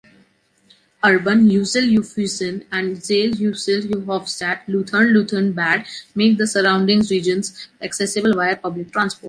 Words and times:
Urban"", 1.05 1.47
""Hüswil-Ufhusen"" 1.47 2.65
and 2.71 2.97
"Zell-Hüswil-Hofstatt-Luthern-Luthern 3.03 5.53
Bad" 5.53 5.85
make 6.15 6.39
the 6.39 6.47
surrounding 6.47 7.01
regions 7.11 7.67
accessible 7.79 8.33
via 8.33 8.55
public 8.57 8.91
transport. 8.91 9.19